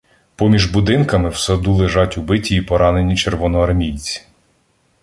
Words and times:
Поміж 0.35 0.65
будинками, 0.65 1.29
в 1.29 1.37
саду 1.37 1.73
лежать 1.73 2.17
убиті 2.17 2.55
і 2.55 2.61
поранені 2.61 3.15
червоноармійці. 3.15 4.21